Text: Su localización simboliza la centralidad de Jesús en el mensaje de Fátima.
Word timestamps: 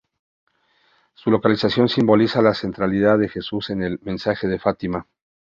Su 1.13 1.29
localización 1.29 1.87
simboliza 1.87 2.41
la 2.41 2.55
centralidad 2.55 3.19
de 3.19 3.29
Jesús 3.29 3.69
en 3.69 3.83
el 3.83 3.99
mensaje 4.01 4.47
de 4.47 4.57
Fátima. 4.57 5.05